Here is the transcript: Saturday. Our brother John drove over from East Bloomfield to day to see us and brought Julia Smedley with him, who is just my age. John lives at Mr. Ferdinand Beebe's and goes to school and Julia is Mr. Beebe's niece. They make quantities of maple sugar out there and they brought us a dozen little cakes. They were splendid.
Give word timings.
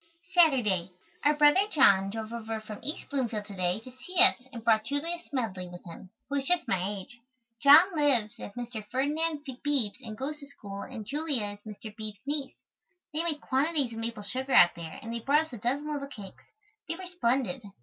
Saturday. 0.33 0.89
Our 1.23 1.35
brother 1.35 1.67
John 1.69 2.09
drove 2.09 2.33
over 2.33 2.59
from 2.59 2.79
East 2.81 3.07
Bloomfield 3.11 3.45
to 3.45 3.55
day 3.55 3.79
to 3.81 3.91
see 3.91 4.15
us 4.23 4.47
and 4.51 4.63
brought 4.63 4.85
Julia 4.85 5.19
Smedley 5.29 5.67
with 5.67 5.83
him, 5.85 6.09
who 6.27 6.37
is 6.37 6.47
just 6.47 6.67
my 6.67 6.83
age. 6.89 7.19
John 7.61 7.95
lives 7.95 8.33
at 8.39 8.55
Mr. 8.55 8.83
Ferdinand 8.91 9.43
Beebe's 9.43 10.01
and 10.03 10.17
goes 10.17 10.39
to 10.39 10.47
school 10.47 10.81
and 10.81 11.05
Julia 11.05 11.45
is 11.49 11.61
Mr. 11.75 11.95
Beebe's 11.95 12.19
niece. 12.25 12.55
They 13.13 13.21
make 13.23 13.41
quantities 13.41 13.93
of 13.93 13.99
maple 13.99 14.23
sugar 14.23 14.53
out 14.53 14.73
there 14.75 14.97
and 15.03 15.13
they 15.13 15.19
brought 15.19 15.45
us 15.45 15.53
a 15.53 15.57
dozen 15.59 15.93
little 15.93 16.07
cakes. 16.07 16.45
They 16.89 16.95
were 16.95 17.05
splendid. 17.05 17.61